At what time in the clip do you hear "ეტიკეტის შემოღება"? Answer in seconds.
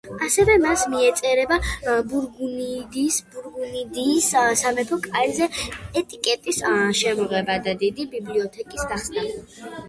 6.03-7.59